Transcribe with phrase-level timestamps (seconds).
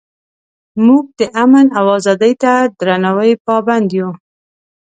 [0.85, 4.09] موږ د امن او ازادۍ ته درناوي پابند یو.